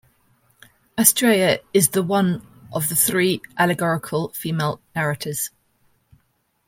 [0.97, 2.41] Astrea is the one
[2.73, 5.51] of the three allegorical female narrators.